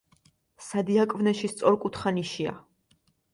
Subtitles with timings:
[0.67, 2.57] სადიაკვნეში სწორკუთხა ნიშია.